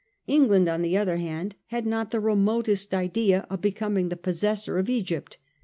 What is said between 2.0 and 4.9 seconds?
the remotest idea of becoming the pos sessor of